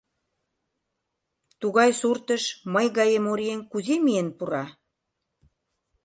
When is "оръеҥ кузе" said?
3.31-3.95